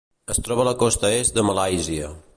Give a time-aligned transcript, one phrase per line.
[0.35, 2.13] Es troba a la costa est de malàisia.